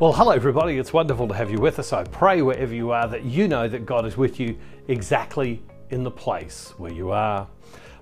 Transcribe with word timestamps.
Well, 0.00 0.12
hello, 0.12 0.30
everybody. 0.30 0.78
It's 0.78 0.92
wonderful 0.92 1.26
to 1.26 1.34
have 1.34 1.50
you 1.50 1.58
with 1.58 1.80
us. 1.80 1.92
I 1.92 2.04
pray 2.04 2.40
wherever 2.40 2.72
you 2.72 2.92
are 2.92 3.08
that 3.08 3.24
you 3.24 3.48
know 3.48 3.66
that 3.66 3.84
God 3.84 4.06
is 4.06 4.16
with 4.16 4.38
you 4.38 4.56
exactly 4.86 5.60
in 5.90 6.04
the 6.04 6.10
place 6.12 6.72
where 6.78 6.92
you 6.92 7.10
are. 7.10 7.48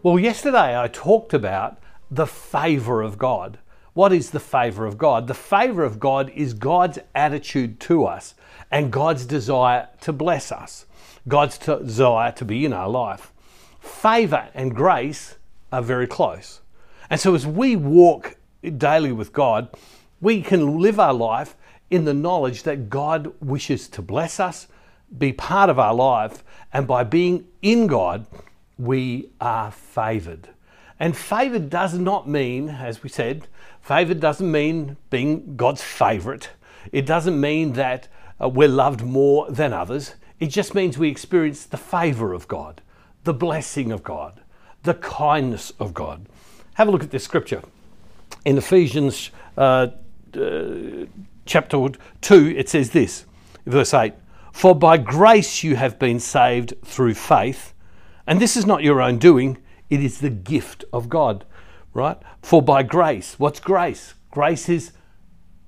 Well, 0.03 0.19
yesterday 0.19 0.79
I 0.79 0.89
talked 0.89 1.33
about 1.33 1.79
the 2.11 2.27
favour 2.27 3.01
of 3.01 3.17
God. 3.17 3.59
What 3.95 4.13
is 4.13 4.29
the 4.29 4.41
favour 4.41 4.85
of 4.85 4.99
God? 4.99 5.27
The 5.27 5.33
favour 5.33 5.85
of 5.85 5.99
God 5.99 6.31
is 6.35 6.53
God's 6.53 6.99
attitude 7.15 7.81
to 7.81 8.05
us 8.05 8.35
and 8.71 8.93
God's 8.93 9.25
desire 9.25 9.89
to 10.03 10.13
bless 10.13 10.53
us, 10.53 10.85
God's 11.27 11.57
desire 11.57 12.33
to 12.33 12.45
be 12.45 12.67
in 12.67 12.75
our 12.75 12.91
life. 12.91 13.33
Favour 13.81 14.51
and 14.53 14.77
grace 14.77 15.37
are 15.73 15.81
very 15.81 16.07
close. 16.07 16.61
And 17.09 17.19
so 17.19 17.35
as 17.35 17.47
we 17.47 17.75
walk 17.75 18.37
daily 18.77 19.13
with 19.13 19.33
God, 19.33 19.71
we 20.21 20.43
can 20.43 20.79
live 20.79 21.01
our 21.01 21.15
life 21.15 21.57
in 21.91 22.05
the 22.05 22.15
knowledge 22.15 22.63
that 22.65 22.91
God 22.91 23.33
wishes 23.41 23.89
to 23.89 24.03
bless 24.03 24.41
us, 24.41 24.67
be 25.17 25.33
part 25.33 25.71
of 25.71 25.79
our 25.79 25.95
life, 25.95 26.43
and 26.73 26.87
by 26.87 27.05
being 27.05 27.47
in 27.63 27.87
God, 27.87 28.27
we 28.79 29.31
are 29.41 29.71
favored. 29.71 30.49
And 30.99 31.17
favored 31.17 31.71
does 31.71 31.95
not 31.95 32.29
mean, 32.29 32.69
as 32.69 33.03
we 33.03 33.09
said, 33.09 33.47
favored 33.81 34.21
doesn't 34.21 34.51
mean 34.51 34.97
being 35.11 35.57
God's 35.57 35.83
favorite. 35.83 36.51
It 36.93 37.07
doesn't 37.07 37.41
mean 37.41 37.75
that 37.75 38.09
uh, 38.41 38.49
we're 38.49 38.69
loved 38.69 39.03
more 39.03 39.51
than 39.51 39.73
others. 39.73 40.15
It 40.41 40.49
just 40.49 40.75
means 40.75 40.99
we 40.99 41.09
experience 41.09 41.65
the 41.65 41.77
favor 41.77 42.33
of 42.33 42.49
God, 42.49 42.83
the 43.25 43.35
blessing 43.35 43.93
of 43.93 44.03
God, 44.03 44.41
the 44.83 44.95
kindness 44.95 45.73
of 45.79 45.95
God. 45.95 46.27
Have 46.75 46.89
a 46.89 46.91
look 46.91 47.03
at 47.03 47.11
this 47.11 47.25
scripture 47.25 47.63
in 48.45 48.59
Ephesians 48.59 49.31
uh, 49.57 49.89
uh, 50.35 51.07
chapter 51.47 51.89
2, 52.21 52.55
it 52.57 52.69
says 52.69 52.91
this, 52.91 53.25
verse 53.65 53.95
8 53.95 54.13
For 54.53 54.75
by 54.75 54.99
grace 54.99 55.63
you 55.63 55.77
have 55.77 55.99
been 55.99 56.21
saved 56.21 56.75
through 56.85 57.15
faith, 57.15 57.73
and 58.27 58.41
this 58.41 58.57
is 58.57 58.67
not 58.67 58.83
your 58.83 59.01
own 59.01 59.19
doing, 59.19 59.59
it 59.89 60.03
is 60.03 60.19
the 60.19 60.31
gift 60.31 60.85
of 60.93 61.09
God, 61.09 61.45
right? 61.95 62.19
For 62.43 62.61
by 62.61 62.83
grace, 62.83 63.39
what's 63.39 63.61
grace? 63.61 64.15
Grace 64.31 64.69
is 64.69 64.93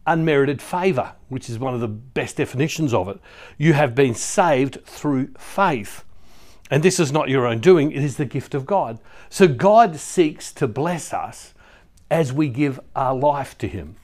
unmerited 0.07 0.61
favour, 0.61 1.13
which 1.29 1.49
is 1.49 1.59
one 1.59 1.75
of 1.75 1.81
the 1.81 1.89
best 1.89 2.37
definitions 2.37 2.93
of 2.93 3.09
it. 3.09 3.21
You 3.59 3.75
have 3.75 3.95
been 3.95 4.15
saved 4.15 4.85
through 4.85 5.29
faith. 5.39 6.05
And 6.71 6.83
this 6.83 6.99
is 6.99 7.13
not 7.13 7.29
your 7.29 7.47
own 7.47 7.61
doing, 7.61 7.93
it 7.93 8.03
is 8.03 8.17
the 8.17 8.25
gift 8.25 8.55
of 8.55 8.67
God. 8.67 8.99
So 9.31 9.47
God 9.47 9.97
seeks 9.97 10.53
to 10.55 10.67
bless 10.67 11.13
us 11.13 11.55
as 12.11 12.33
we 12.33 12.49
give 12.49 12.81
our 12.97 13.15
life 13.15 13.57
to 13.59 13.69
Him. 13.69 13.97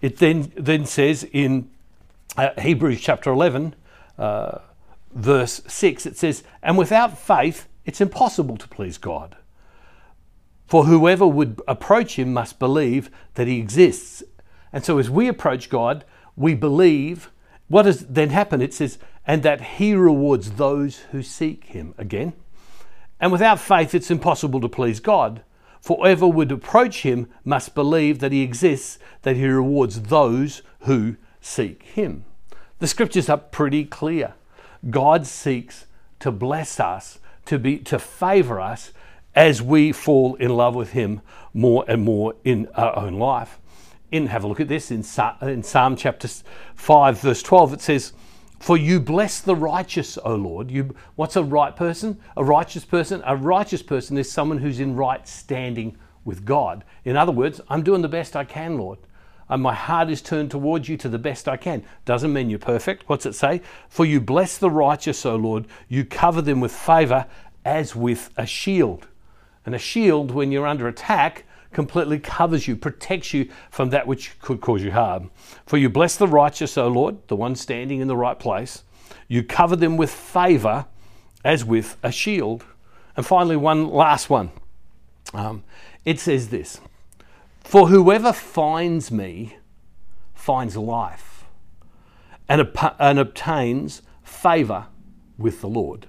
It 0.00 0.18
then, 0.18 0.52
then 0.56 0.86
says 0.86 1.24
in 1.32 1.70
uh, 2.36 2.50
Hebrews 2.60 3.00
chapter 3.00 3.30
11, 3.30 3.74
uh, 4.18 4.58
verse 5.12 5.62
6, 5.66 6.06
it 6.06 6.16
says, 6.16 6.42
And 6.62 6.76
without 6.76 7.18
faith, 7.18 7.68
it's 7.84 8.00
impossible 8.00 8.56
to 8.56 8.68
please 8.68 8.98
God. 8.98 9.36
For 10.66 10.84
whoever 10.84 11.26
would 11.26 11.60
approach 11.68 12.18
him 12.18 12.32
must 12.32 12.58
believe 12.58 13.10
that 13.34 13.46
he 13.46 13.58
exists. 13.58 14.22
And 14.72 14.84
so 14.84 14.98
as 14.98 15.10
we 15.10 15.28
approach 15.28 15.70
God, 15.70 16.04
we 16.36 16.54
believe. 16.54 17.30
What 17.68 17.82
does 17.82 18.06
then 18.06 18.30
happen? 18.30 18.60
It 18.60 18.74
says, 18.74 18.98
and 19.26 19.42
that 19.42 19.60
he 19.60 19.94
rewards 19.94 20.52
those 20.52 20.98
who 21.12 21.22
seek 21.22 21.64
him 21.64 21.94
again. 21.96 22.34
And 23.20 23.32
without 23.32 23.60
faith, 23.60 23.94
it's 23.94 24.10
impossible 24.10 24.60
to 24.60 24.68
please 24.68 25.00
God. 25.00 25.42
For 25.84 25.98
whoever 25.98 26.26
would 26.26 26.50
approach 26.50 27.02
him 27.02 27.28
must 27.44 27.74
believe 27.74 28.20
that 28.20 28.32
he 28.32 28.40
exists, 28.40 28.98
that 29.20 29.36
he 29.36 29.46
rewards 29.46 30.00
those 30.00 30.62
who 30.80 31.16
seek 31.42 31.82
him. 31.82 32.24
The 32.78 32.86
scriptures 32.86 33.28
are 33.28 33.36
pretty 33.36 33.84
clear. 33.84 34.32
God 34.88 35.26
seeks 35.26 35.84
to 36.20 36.32
bless 36.32 36.80
us, 36.80 37.18
to 37.44 37.58
be 37.58 37.76
to 37.80 37.98
favor 37.98 38.62
us 38.62 38.94
as 39.34 39.60
we 39.60 39.92
fall 39.92 40.36
in 40.36 40.56
love 40.56 40.74
with 40.74 40.92
him 40.92 41.20
more 41.52 41.84
and 41.86 42.02
more 42.02 42.34
in 42.44 42.66
our 42.76 42.98
own 42.98 43.18
life. 43.18 43.58
In 44.10 44.28
have 44.28 44.42
a 44.42 44.46
look 44.46 44.60
at 44.60 44.68
this 44.68 44.90
in, 44.90 45.04
in 45.42 45.62
Psalm 45.62 45.96
chapter 45.96 46.28
5 46.76 47.20
verse 47.20 47.42
12 47.42 47.74
it 47.74 47.80
says 47.82 48.14
for 48.64 48.78
you 48.78 48.98
bless 48.98 49.42
the 49.42 49.54
righteous, 49.54 50.16
O 50.24 50.34
Lord. 50.36 50.70
You, 50.70 50.94
what's 51.16 51.36
a 51.36 51.44
right 51.44 51.76
person? 51.76 52.18
A 52.34 52.42
righteous 52.42 52.86
person? 52.86 53.22
A 53.26 53.36
righteous 53.36 53.82
person 53.82 54.16
is 54.16 54.32
someone 54.32 54.56
who's 54.56 54.80
in 54.80 54.96
right 54.96 55.28
standing 55.28 55.98
with 56.24 56.46
God. 56.46 56.82
In 57.04 57.14
other 57.14 57.30
words, 57.30 57.60
I'm 57.68 57.82
doing 57.82 58.00
the 58.00 58.08
best 58.08 58.34
I 58.34 58.44
can, 58.44 58.78
Lord. 58.78 59.00
And 59.50 59.62
my 59.62 59.74
heart 59.74 60.08
is 60.08 60.22
turned 60.22 60.50
towards 60.50 60.88
you 60.88 60.96
to 60.96 61.10
the 61.10 61.18
best 61.18 61.46
I 61.46 61.58
can. 61.58 61.84
Doesn't 62.06 62.32
mean 62.32 62.48
you're 62.48 62.58
perfect. 62.58 63.06
What's 63.06 63.26
it 63.26 63.34
say? 63.34 63.60
For 63.90 64.06
you 64.06 64.18
bless 64.18 64.56
the 64.56 64.70
righteous, 64.70 65.26
O 65.26 65.36
Lord. 65.36 65.66
You 65.86 66.06
cover 66.06 66.40
them 66.40 66.62
with 66.62 66.72
favor 66.72 67.26
as 67.66 67.94
with 67.94 68.30
a 68.38 68.46
shield. 68.46 69.08
And 69.66 69.74
a 69.74 69.78
shield, 69.78 70.30
when 70.30 70.50
you're 70.50 70.66
under 70.66 70.88
attack, 70.88 71.44
completely 71.74 72.18
covers 72.18 72.66
you, 72.66 72.76
protects 72.76 73.34
you 73.34 73.50
from 73.70 73.90
that 73.90 74.06
which 74.06 74.38
could 74.40 74.60
cause 74.60 74.82
you 74.82 74.92
harm. 74.92 75.30
For 75.66 75.76
you 75.76 75.90
bless 75.90 76.16
the 76.16 76.28
righteous, 76.28 76.78
O 76.78 76.88
Lord, 76.88 77.16
the 77.28 77.36
one 77.36 77.56
standing 77.56 78.00
in 78.00 78.08
the 78.08 78.16
right 78.16 78.38
place. 78.38 78.84
You 79.28 79.42
cover 79.42 79.76
them 79.76 79.96
with 79.96 80.10
favor 80.10 80.86
as 81.44 81.64
with 81.64 81.96
a 82.02 82.10
shield. 82.10 82.64
And 83.16 83.26
finally, 83.26 83.56
one 83.56 83.88
last 83.88 84.30
one. 84.30 84.50
Um, 85.32 85.64
it 86.04 86.20
says 86.20 86.48
this 86.48 86.80
For 87.60 87.88
whoever 87.88 88.32
finds 88.32 89.10
me 89.10 89.56
finds 90.34 90.76
life 90.76 91.44
and, 92.48 92.68
and 92.98 93.18
obtains 93.18 94.02
favor 94.22 94.86
with 95.38 95.60
the 95.60 95.68
Lord. 95.68 96.06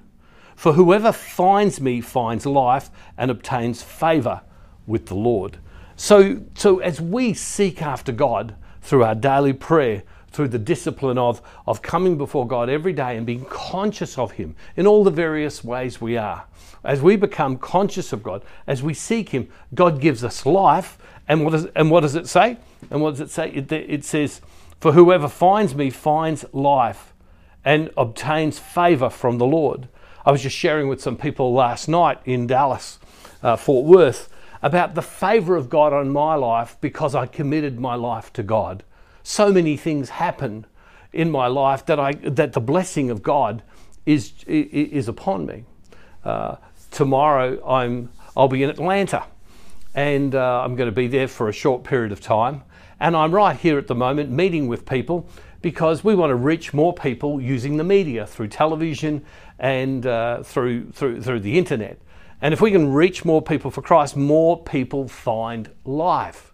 For 0.55 0.73
whoever 0.73 1.11
finds 1.11 1.81
me 1.81 2.01
finds 2.01 2.45
life 2.45 2.89
and 3.17 3.29
obtains 3.29 3.81
favor 3.81 4.41
with 4.87 5.07
the 5.07 5.15
Lord. 5.15 5.57
So, 5.95 6.41
so 6.55 6.79
as 6.79 6.99
we 6.99 7.33
seek 7.33 7.81
after 7.81 8.11
God 8.11 8.55
through 8.81 9.03
our 9.03 9.15
daily 9.15 9.53
prayer, 9.53 10.03
through 10.35 10.49
the 10.49 10.59
discipline 10.59 11.17
of, 11.17 11.41
of 11.65 11.81
coming 11.81 12.17
before 12.17 12.45
God 12.45 12.69
every 12.69 12.91
day 12.91 13.15
and 13.15 13.25
being 13.25 13.45
conscious 13.45 14.17
of 14.17 14.33
Him 14.33 14.55
in 14.75 14.85
all 14.85 15.03
the 15.03 15.11
various 15.11 15.63
ways 15.63 16.01
we 16.01 16.17
are, 16.17 16.45
as 16.83 17.01
we 17.01 17.15
become 17.15 17.57
conscious 17.57 18.11
of 18.11 18.21
God, 18.21 18.43
as 18.67 18.83
we 18.83 18.93
seek 18.93 19.29
Him, 19.29 19.49
God 19.73 20.01
gives 20.01 20.23
us 20.23 20.45
life. 20.45 20.97
And 21.27 21.43
what 21.43 21.51
does, 21.51 21.65
and 21.75 21.89
what 21.89 22.01
does 22.01 22.15
it 22.15 22.27
say? 22.27 22.57
And 22.91 23.01
what 23.01 23.11
does 23.11 23.21
it 23.21 23.31
say? 23.31 23.49
It, 23.51 23.71
it 23.71 24.03
says, 24.03 24.41
For 24.81 24.91
whoever 24.91 25.29
finds 25.29 25.73
me 25.73 25.89
finds 25.89 26.45
life 26.53 27.13
and 27.63 27.89
obtains 27.97 28.59
favor 28.59 29.09
from 29.09 29.37
the 29.37 29.45
Lord. 29.45 29.87
I 30.25 30.31
was 30.31 30.43
just 30.43 30.55
sharing 30.55 30.87
with 30.87 31.01
some 31.01 31.17
people 31.17 31.53
last 31.53 31.87
night 31.87 32.19
in 32.25 32.45
Dallas, 32.45 32.99
uh, 33.41 33.55
Fort 33.55 33.85
Worth, 33.85 34.29
about 34.65 34.95
the 34.95 35.01
favor 35.03 35.55
of 35.55 35.69
God 35.69 35.93
on 35.93 36.09
my 36.09 36.33
life 36.33 36.75
because 36.81 37.13
I 37.13 37.27
committed 37.27 37.79
my 37.79 37.93
life 37.93 38.33
to 38.33 38.41
God. 38.41 38.83
So 39.21 39.51
many 39.51 39.77
things 39.77 40.09
happen 40.09 40.65
in 41.13 41.29
my 41.29 41.45
life 41.45 41.85
that 41.85 41.99
I 41.99 42.13
that 42.13 42.53
the 42.53 42.59
blessing 42.59 43.11
of 43.11 43.21
God 43.21 43.61
is 44.07 44.33
is 44.47 45.07
upon 45.07 45.45
me. 45.45 45.65
Uh, 46.23 46.55
tomorrow 46.89 47.63
I'm 47.63 48.09
I'll 48.35 48.47
be 48.47 48.63
in 48.63 48.71
Atlanta, 48.71 49.25
and 49.93 50.33
uh, 50.33 50.63
I'm 50.63 50.75
going 50.75 50.89
to 50.89 50.95
be 50.95 51.07
there 51.07 51.27
for 51.27 51.47
a 51.47 51.53
short 51.53 51.83
period 51.83 52.11
of 52.11 52.19
time. 52.19 52.63
And 52.99 53.15
I'm 53.15 53.35
right 53.35 53.55
here 53.55 53.77
at 53.77 53.85
the 53.85 53.93
moment 53.93 54.31
meeting 54.31 54.67
with 54.67 54.87
people 54.87 55.29
because 55.61 56.03
we 56.03 56.15
want 56.15 56.31
to 56.31 56.35
reach 56.35 56.73
more 56.73 56.91
people 56.91 57.39
using 57.39 57.77
the 57.77 57.83
media 57.83 58.25
through 58.25 58.47
television 58.47 59.23
and 59.59 60.07
uh, 60.07 60.41
through 60.41 60.89
through 60.91 61.21
through 61.21 61.41
the 61.41 61.55
internet. 61.59 61.99
And 62.41 62.53
if 62.53 62.61
we 62.61 62.71
can 62.71 62.93
reach 62.93 63.25
more 63.25 63.41
people 63.41 63.71
for 63.71 63.81
Christ, 63.81 64.15
more 64.15 64.61
people 64.61 65.07
find 65.07 65.69
life. 65.83 66.53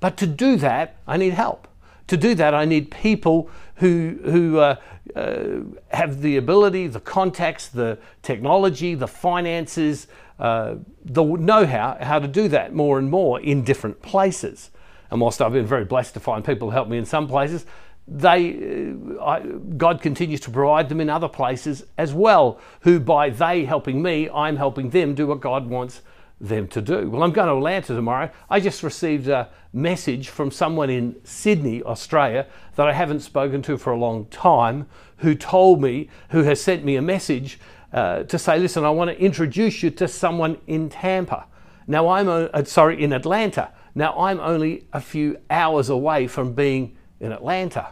But 0.00 0.16
to 0.18 0.26
do 0.26 0.56
that, 0.56 0.96
I 1.06 1.16
need 1.16 1.34
help. 1.34 1.68
To 2.08 2.16
do 2.16 2.34
that, 2.36 2.54
I 2.54 2.64
need 2.64 2.90
people 2.90 3.50
who, 3.76 4.18
who 4.24 4.58
uh, 4.58 4.76
uh, 5.14 5.60
have 5.88 6.22
the 6.22 6.36
ability, 6.36 6.86
the 6.86 7.00
contacts, 7.00 7.68
the 7.68 7.98
technology, 8.22 8.94
the 8.94 9.08
finances, 9.08 10.06
uh, 10.38 10.76
the 11.04 11.22
know 11.22 11.66
how, 11.66 11.98
how 12.00 12.18
to 12.18 12.28
do 12.28 12.48
that 12.48 12.72
more 12.72 12.98
and 12.98 13.10
more 13.10 13.40
in 13.40 13.62
different 13.62 14.00
places. 14.00 14.70
And 15.10 15.20
whilst 15.20 15.42
I've 15.42 15.52
been 15.52 15.66
very 15.66 15.84
blessed 15.84 16.14
to 16.14 16.20
find 16.20 16.44
people 16.44 16.70
help 16.70 16.88
me 16.88 16.98
in 16.98 17.04
some 17.04 17.28
places, 17.28 17.66
they, 18.10 18.94
uh, 19.18 19.22
I, 19.22 19.40
God 19.76 20.00
continues 20.00 20.40
to 20.40 20.50
provide 20.50 20.88
them 20.88 21.00
in 21.00 21.10
other 21.10 21.28
places 21.28 21.84
as 21.98 22.14
well, 22.14 22.58
who 22.80 23.00
by 23.00 23.30
they 23.30 23.64
helping 23.64 24.02
me, 24.02 24.30
I'm 24.30 24.56
helping 24.56 24.90
them 24.90 25.14
do 25.14 25.26
what 25.26 25.40
God 25.40 25.68
wants 25.68 26.02
them 26.40 26.68
to 26.68 26.80
do. 26.80 27.10
Well, 27.10 27.22
I'm 27.22 27.32
going 27.32 27.48
to 27.48 27.56
Atlanta 27.56 27.94
tomorrow. 27.94 28.30
I 28.48 28.60
just 28.60 28.82
received 28.82 29.28
a 29.28 29.50
message 29.72 30.28
from 30.28 30.50
someone 30.50 30.88
in 30.88 31.16
Sydney, 31.24 31.82
Australia, 31.82 32.46
that 32.76 32.88
I 32.88 32.92
haven't 32.92 33.20
spoken 33.20 33.60
to 33.62 33.76
for 33.76 33.92
a 33.92 33.98
long 33.98 34.26
time, 34.26 34.86
who 35.18 35.34
told 35.34 35.82
me, 35.82 36.08
who 36.30 36.44
has 36.44 36.60
sent 36.60 36.84
me 36.84 36.96
a 36.96 37.02
message 37.02 37.58
uh, 37.92 38.22
to 38.22 38.38
say, 38.38 38.58
listen, 38.58 38.84
I 38.84 38.90
want 38.90 39.10
to 39.10 39.20
introduce 39.20 39.82
you 39.82 39.90
to 39.90 40.06
someone 40.06 40.58
in 40.66 40.88
Tampa. 40.88 41.46
Now, 41.86 42.08
I'm, 42.08 42.28
uh, 42.28 42.64
sorry, 42.64 43.02
in 43.02 43.12
Atlanta. 43.12 43.72
Now, 43.94 44.16
I'm 44.18 44.38
only 44.38 44.86
a 44.92 45.00
few 45.00 45.38
hours 45.50 45.88
away 45.88 46.28
from 46.28 46.52
being 46.52 46.96
in 47.18 47.32
Atlanta. 47.32 47.88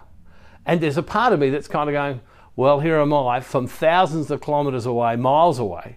And 0.66 0.80
there's 0.80 0.98
a 0.98 1.02
part 1.02 1.32
of 1.32 1.38
me 1.40 1.48
that's 1.48 1.68
kind 1.68 1.88
of 1.88 1.94
going, 1.94 2.20
well, 2.56 2.80
here 2.80 2.98
am 2.98 3.14
I 3.14 3.40
from 3.40 3.66
thousands 3.66 4.30
of 4.30 4.40
kilometers 4.40 4.84
away, 4.84 5.16
miles 5.16 5.58
away. 5.58 5.96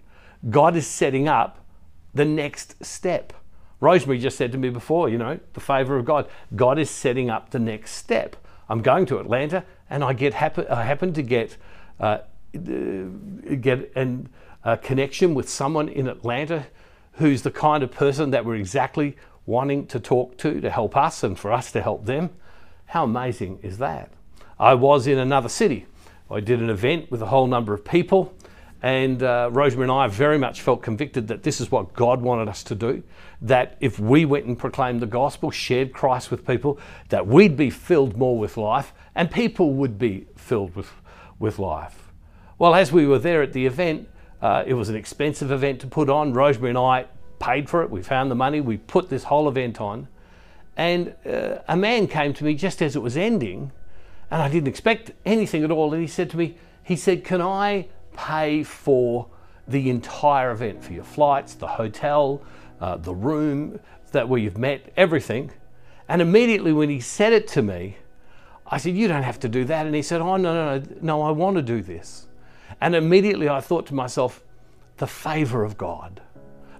God 0.49 0.75
is 0.75 0.87
setting 0.87 1.27
up 1.27 1.65
the 2.13 2.25
next 2.25 2.85
step. 2.85 3.33
Rosemary 3.81 4.19
just 4.19 4.37
said 4.37 4.51
to 4.51 4.57
me 4.57 4.69
before, 4.69 5.09
you 5.09 5.17
know, 5.17 5.39
the 5.53 5.59
favor 5.59 5.97
of 5.97 6.05
God. 6.05 6.29
God 6.55 6.77
is 6.77 6.89
setting 6.89 7.29
up 7.29 7.49
the 7.49 7.59
next 7.59 7.91
step. 7.91 8.35
I'm 8.67 8.81
going 8.81 9.05
to 9.07 9.19
Atlanta, 9.19 9.63
and 9.89 10.03
I 10.03 10.13
get 10.13 10.33
happen, 10.35 10.67
I 10.69 10.83
happen 10.83 11.13
to 11.13 11.21
get 11.21 11.57
uh, 11.99 12.19
get 12.53 13.91
an, 13.95 14.29
a 14.63 14.77
connection 14.77 15.33
with 15.33 15.49
someone 15.49 15.89
in 15.89 16.07
Atlanta 16.07 16.67
who's 17.13 17.41
the 17.41 17.51
kind 17.51 17.83
of 17.83 17.91
person 17.91 18.31
that 18.31 18.45
we're 18.45 18.55
exactly 18.55 19.15
wanting 19.45 19.87
to 19.87 19.99
talk 19.99 20.37
to 20.37 20.61
to 20.61 20.69
help 20.69 20.95
us 20.95 21.23
and 21.23 21.37
for 21.37 21.51
us 21.51 21.71
to 21.71 21.81
help 21.81 22.05
them. 22.05 22.29
How 22.85 23.03
amazing 23.03 23.59
is 23.61 23.77
that? 23.79 24.11
I 24.59 24.73
was 24.73 25.07
in 25.07 25.17
another 25.17 25.49
city. 25.49 25.85
I 26.29 26.41
did 26.41 26.59
an 26.59 26.69
event 26.69 27.09
with 27.09 27.21
a 27.21 27.27
whole 27.27 27.47
number 27.47 27.73
of 27.73 27.85
people. 27.85 28.33
And 28.81 29.23
uh, 29.23 29.49
Rosemary 29.51 29.85
and 29.85 29.91
I 29.91 30.07
very 30.07 30.37
much 30.37 30.61
felt 30.61 30.81
convicted 30.81 31.27
that 31.27 31.43
this 31.43 31.59
is 31.59 31.69
what 31.69 31.93
God 31.93 32.21
wanted 32.21 32.47
us 32.47 32.63
to 32.63 32.75
do. 32.75 33.03
That 33.41 33.77
if 33.81 33.99
we 33.99 34.25
went 34.25 34.45
and 34.45 34.57
proclaimed 34.57 35.01
the 35.01 35.07
gospel, 35.07 35.51
shared 35.51 35.91
Christ 35.91 36.31
with 36.31 36.45
people, 36.45 36.79
that 37.09 37.27
we'd 37.27 37.57
be 37.57 37.69
filled 37.69 38.17
more 38.17 38.37
with 38.37 38.57
life 38.57 38.93
and 39.15 39.29
people 39.29 39.73
would 39.73 39.97
be 39.97 40.27
filled 40.35 40.75
with, 40.75 40.91
with 41.39 41.59
life. 41.59 42.11
Well, 42.57 42.75
as 42.75 42.91
we 42.91 43.05
were 43.05 43.19
there 43.19 43.41
at 43.41 43.53
the 43.53 43.65
event, 43.65 44.07
uh, 44.41 44.63
it 44.65 44.73
was 44.73 44.87
an 44.87 44.95
expensive 44.95 45.51
event 45.51 45.81
to 45.81 45.87
put 45.87 46.09
on. 46.09 46.33
Rosemary 46.33 46.69
and 46.69 46.77
I 46.77 47.05
paid 47.39 47.69
for 47.69 47.83
it. 47.83 47.89
We 47.89 48.01
found 48.01 48.31
the 48.31 48.35
money. 48.35 48.61
We 48.61 48.77
put 48.77 49.09
this 49.09 49.23
whole 49.23 49.49
event 49.49 49.81
on. 49.81 50.07
And 50.77 51.13
uh, 51.25 51.59
a 51.67 51.75
man 51.75 52.07
came 52.07 52.33
to 52.33 52.45
me 52.45 52.55
just 52.55 52.81
as 52.81 52.95
it 52.95 53.01
was 53.01 53.17
ending, 53.17 53.71
and 54.31 54.41
I 54.41 54.49
didn't 54.49 54.67
expect 54.67 55.11
anything 55.25 55.63
at 55.63 55.71
all. 55.71 55.93
And 55.93 56.01
he 56.01 56.07
said 56.07 56.29
to 56.31 56.37
me, 56.37 56.57
he 56.83 56.95
said, 56.95 57.23
Can 57.23 57.41
I 57.41 57.87
pay 58.15 58.63
for 58.63 59.27
the 59.69 59.89
entire 59.89 60.51
event 60.51 60.83
for 60.83 60.93
your 60.93 61.03
flights, 61.03 61.53
the 61.53 61.67
hotel, 61.67 62.41
uh, 62.81 62.97
the 62.97 63.13
room 63.13 63.79
that 64.11 64.27
where 64.27 64.39
you've 64.39 64.57
met, 64.57 64.91
everything. 64.97 65.51
And 66.07 66.21
immediately 66.21 66.73
when 66.73 66.89
he 66.89 66.99
said 66.99 67.33
it 67.33 67.47
to 67.49 67.61
me, 67.61 67.97
I 68.65 68.77
said, 68.77 68.95
You 68.95 69.07
don't 69.07 69.23
have 69.23 69.39
to 69.41 69.49
do 69.49 69.63
that. 69.65 69.85
And 69.85 69.95
he 69.95 70.01
said, 70.01 70.21
Oh, 70.21 70.37
no, 70.37 70.53
no, 70.53 70.79
no, 70.79 70.95
no, 71.01 71.21
I 71.21 71.31
want 71.31 71.55
to 71.57 71.61
do 71.61 71.81
this. 71.81 72.27
And 72.81 72.95
immediately 72.95 73.47
I 73.47 73.61
thought 73.61 73.85
to 73.87 73.93
myself, 73.93 74.43
The 74.97 75.07
favor 75.07 75.63
of 75.63 75.77
God. 75.77 76.21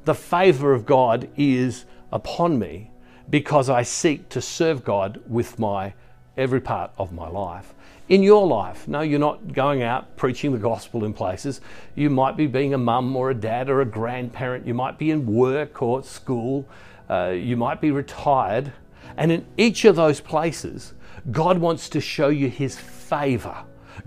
The 0.05 0.15
favor 0.15 0.73
of 0.73 0.85
God 0.85 1.29
is 1.37 1.85
upon 2.11 2.57
me 2.57 2.89
because 3.29 3.69
I 3.69 3.83
seek 3.83 4.29
to 4.29 4.41
serve 4.41 4.83
God 4.83 5.21
with 5.27 5.59
my 5.59 5.93
every 6.39 6.62
part 6.62 6.91
of 6.97 7.12
my 7.12 7.27
life 7.27 7.74
in 8.09 8.24
your 8.24 8.47
life. 8.47 8.88
No, 8.88 9.01
you're 9.01 9.19
not 9.19 9.53
going 9.53 9.83
out 9.83 10.18
preaching 10.18 10.51
the 10.51 10.57
gospel 10.57 11.06
in 11.06 11.13
places. 11.13 11.62
You 11.95 12.09
might 12.09 12.36
be 12.36 12.47
being 12.47 12.74
a 12.74 12.77
mum 12.77 13.15
or 13.15 13.30
a 13.30 13.36
dad 13.36 13.69
or 13.69 13.81
a 13.81 13.86
grandparent. 13.86 14.65
You 14.65 14.74
might 14.74 14.97
be 14.97 15.12
in 15.12 15.25
work 15.27 15.81
or 15.81 16.00
at 16.00 16.06
school. 16.06 16.68
Uh, 17.09 17.30
you 17.30 17.56
might 17.56 17.80
be 17.80 17.91
retired. 17.91 18.74
And 19.15 19.31
in 19.31 19.45
each 19.57 19.86
of 19.86 19.95
those 19.95 20.19
places, 20.19 20.94
God 21.31 21.59
wants 21.59 21.89
to 21.89 22.01
show 22.01 22.30
you 22.30 22.50
his 22.50 22.77
favor. 22.77 23.56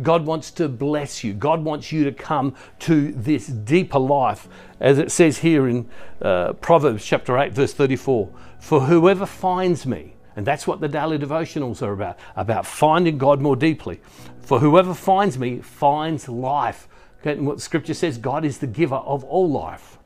God 0.00 0.24
wants 0.24 0.50
to 0.52 0.68
bless 0.68 1.22
you. 1.22 1.34
God 1.34 1.62
wants 1.62 1.92
you 1.92 2.04
to 2.04 2.12
come 2.12 2.54
to 2.80 3.12
this 3.12 3.46
deeper 3.46 3.98
life, 3.98 4.48
as 4.80 4.98
it 4.98 5.12
says 5.12 5.38
here 5.38 5.68
in 5.68 5.88
uh, 6.22 6.54
Proverbs 6.54 7.04
chapter 7.04 7.38
8, 7.38 7.52
verse 7.52 7.74
34 7.74 8.30
For 8.58 8.80
whoever 8.80 9.26
finds 9.26 9.84
me, 9.84 10.11
and 10.36 10.46
that's 10.46 10.66
what 10.66 10.80
the 10.80 10.88
daily 10.88 11.18
devotionals 11.18 11.82
are 11.82 11.92
about, 11.92 12.18
about 12.36 12.66
finding 12.66 13.18
God 13.18 13.40
more 13.40 13.56
deeply. 13.56 14.00
For 14.40 14.60
whoever 14.60 14.94
finds 14.94 15.38
me 15.38 15.58
finds 15.58 16.28
life. 16.28 16.88
Okay, 17.20 17.32
and 17.32 17.46
what 17.46 17.60
scripture 17.60 17.94
says, 17.94 18.18
God 18.18 18.44
is 18.44 18.58
the 18.58 18.66
giver 18.66 18.96
of 18.96 19.24
all 19.24 19.50
life 19.50 19.98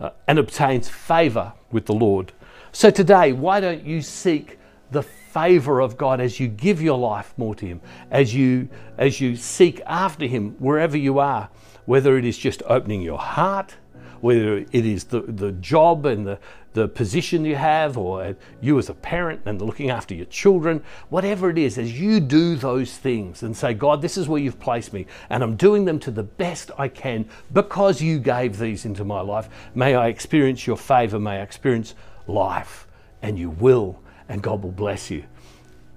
uh, 0.00 0.10
and 0.26 0.38
obtains 0.38 0.88
favor 0.88 1.52
with 1.70 1.86
the 1.86 1.94
Lord. 1.94 2.32
So 2.72 2.90
today, 2.90 3.32
why 3.32 3.60
don't 3.60 3.84
you 3.84 4.02
seek 4.02 4.58
the 4.90 5.02
favor 5.02 5.80
of 5.80 5.96
God 5.96 6.20
as 6.20 6.40
you 6.40 6.48
give 6.48 6.82
your 6.82 6.98
life 6.98 7.32
more 7.36 7.54
to 7.54 7.66
Him, 7.66 7.80
as 8.10 8.34
you, 8.34 8.68
as 8.98 9.20
you 9.20 9.36
seek 9.36 9.80
after 9.86 10.26
Him 10.26 10.56
wherever 10.58 10.96
you 10.96 11.18
are, 11.18 11.48
whether 11.84 12.18
it 12.18 12.24
is 12.24 12.36
just 12.36 12.62
opening 12.66 13.02
your 13.02 13.18
heart, 13.18 13.76
whether 14.20 14.58
it 14.58 14.72
is 14.72 15.04
the, 15.04 15.22
the 15.22 15.52
job 15.52 16.06
and 16.06 16.26
the, 16.26 16.38
the 16.72 16.86
position 16.86 17.44
you 17.44 17.56
have, 17.56 17.98
or 17.98 18.36
you 18.60 18.78
as 18.78 18.88
a 18.88 18.94
parent 18.94 19.40
and 19.44 19.60
looking 19.60 19.90
after 19.90 20.14
your 20.14 20.26
children, 20.26 20.82
whatever 21.08 21.50
it 21.50 21.58
is, 21.58 21.78
as 21.78 21.98
you 21.98 22.20
do 22.20 22.54
those 22.54 22.96
things 22.96 23.42
and 23.42 23.56
say, 23.56 23.74
God, 23.74 24.00
this 24.00 24.16
is 24.16 24.28
where 24.28 24.40
you've 24.40 24.60
placed 24.60 24.92
me, 24.92 25.06
and 25.30 25.42
I'm 25.42 25.56
doing 25.56 25.84
them 25.84 25.98
to 26.00 26.10
the 26.10 26.22
best 26.22 26.70
I 26.78 26.88
can 26.88 27.28
because 27.52 28.00
you 28.00 28.18
gave 28.20 28.58
these 28.58 28.84
into 28.84 29.04
my 29.04 29.20
life, 29.20 29.48
may 29.74 29.94
I 29.94 30.08
experience 30.08 30.66
your 30.66 30.76
favor, 30.76 31.18
may 31.18 31.38
I 31.38 31.42
experience 31.42 31.94
life, 32.26 32.86
and 33.22 33.38
you 33.38 33.50
will, 33.50 34.00
and 34.28 34.42
God 34.42 34.62
will 34.62 34.72
bless 34.72 35.10
you. 35.10 35.24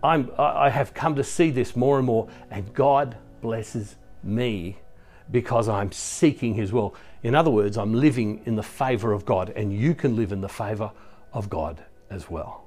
I'm, 0.04 0.32
I 0.38 0.70
have 0.70 0.94
come 0.94 1.16
to 1.16 1.24
see 1.24 1.52
this 1.52 1.76
more 1.76 1.98
and 1.98 2.06
more, 2.06 2.28
and 2.50 2.74
God 2.74 3.16
blesses 3.42 3.96
me 4.24 4.78
because 5.34 5.68
I'm 5.68 5.92
seeking 5.92 6.54
His 6.54 6.72
will. 6.72 6.96
In 7.24 7.36
other 7.36 7.50
words, 7.50 7.76
I'm 7.76 7.94
living 7.94 8.42
in 8.46 8.56
the 8.56 8.64
favor 8.64 9.12
of 9.12 9.26
God, 9.26 9.50
and 9.50 9.74
you 9.74 9.96
can 9.96 10.16
live 10.16 10.32
in 10.32 10.40
the 10.40 10.48
favor 10.48 10.92
of 11.34 11.50
God 11.50 11.84
as 12.10 12.30
well. 12.30 12.64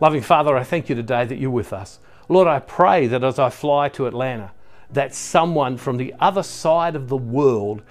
Loving 0.00 0.22
Father, 0.22 0.56
I 0.56 0.62
thank 0.62 0.88
you 0.88 0.94
today 0.94 1.26
that 1.26 1.38
you're 1.38 1.50
with 1.50 1.72
us. 1.72 1.98
Lord, 2.28 2.46
I 2.46 2.60
pray 2.60 3.08
that 3.08 3.24
as 3.24 3.38
I 3.38 3.50
fly 3.50 3.88
to 3.90 4.06
Atlanta, 4.06 4.52
that 4.90 5.12
someone 5.12 5.76
from 5.76 5.96
the 5.96 6.14
other 6.20 6.44
side 6.44 6.94
of 6.94 7.08
the 7.08 7.16
world 7.16 7.82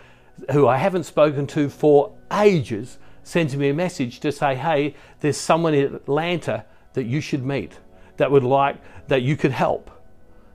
who 0.51 0.67
I 0.67 0.77
haven't 0.77 1.03
spoken 1.03 1.45
to 1.47 1.69
for 1.69 2.15
ages 2.31 2.97
sends 3.23 3.55
me 3.55 3.69
a 3.69 3.73
message 3.73 4.21
to 4.21 4.31
say, 4.31 4.55
hey, 4.55 4.95
there's 5.19 5.37
someone 5.37 5.73
in 5.73 5.95
Atlanta 5.95 6.65
that 6.93 7.03
you 7.03 7.19
should 7.19 7.45
meet 7.45 7.77
that 8.17 8.31
would 8.31 8.43
like, 8.43 8.77
that 9.07 9.21
you 9.21 9.35
could 9.35 9.51
help, 9.51 9.91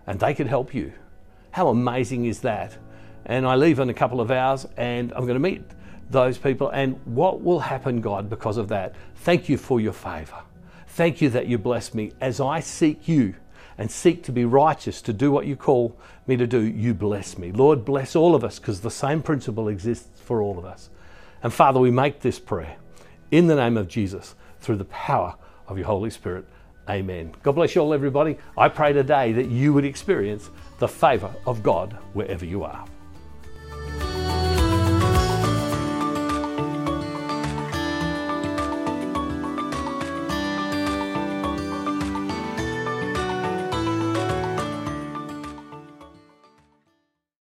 and 0.07 0.19
they 0.19 0.33
could 0.33 0.47
help 0.47 0.75
you. 0.75 0.93
How 1.51 1.69
amazing 1.69 2.25
is 2.25 2.41
that? 2.41 2.77
And 3.29 3.47
I 3.47 3.55
leave 3.55 3.79
in 3.79 3.91
a 3.91 3.95
couple 3.95 4.21
of 4.21 4.31
hours 4.31 4.67
and 4.77 5.13
I'm 5.13 5.27
going 5.27 5.35
to 5.35 5.39
meet 5.41 5.63
those 6.11 6.39
people. 6.39 6.71
And 6.71 6.99
what 7.05 7.43
will 7.43 7.61
happen, 7.61 8.01
God, 8.01 8.29
because 8.29 8.57
of 8.57 8.69
that? 8.69 8.95
Thank 9.17 9.49
you 9.49 9.59
for 9.59 9.81
your 9.81 9.93
favor. 9.93 10.43
Thank 10.89 11.21
you 11.21 11.29
that 11.31 11.47
you 11.47 11.59
bless 11.59 11.95
me 11.95 12.13
as 12.21 12.41
I 12.41 12.61
seek 12.61 13.07
you 13.07 13.35
and 13.77 13.91
seek 13.91 14.25
to 14.25 14.33
be 14.33 14.45
righteous, 14.45 15.01
to 15.03 15.13
do 15.13 15.31
what 15.31 15.47
you 15.47 15.55
call 15.55 15.97
me 16.27 16.37
to 16.37 16.47
do. 16.47 16.61
You 16.63 16.95
bless 16.95 17.39
me. 17.39 17.53
Lord, 17.53 17.85
bless 17.85 18.17
all 18.17 18.35
of 18.35 18.43
us 18.43 18.59
because 18.59 18.81
the 18.81 18.91
same 18.91 19.23
principle 19.23 19.69
exists 19.69 20.21
for 20.21 20.43
all 20.43 20.59
of 20.59 20.65
us. 20.65 20.91
And 21.43 21.53
Father, 21.53 21.79
we 21.79 21.91
make 21.91 22.21
this 22.21 22.41
prayer 22.41 22.77
in 23.31 23.47
the 23.47 23.55
name 23.55 23.77
of 23.77 23.87
Jesus 23.87 24.35
through 24.61 24.77
the 24.77 24.85
power 24.87 25.37
of 25.69 25.79
your 25.79 25.87
Holy 25.87 26.11
Spirit. 26.11 26.47
Amen. 26.89 27.35
God 27.43 27.53
bless 27.53 27.75
you 27.75 27.83
all, 27.83 27.93
everybody. 27.93 28.39
I 28.57 28.69
pray 28.69 28.93
today 28.93 29.33
that 29.33 29.49
you 29.49 29.75
would 29.75 29.85
experience 29.85 30.51
the 30.79 30.89
favor 30.89 31.31
of 31.47 31.63
God 31.63 31.97
wherever 32.15 32.47
you 32.47 32.65
are. 32.65 32.87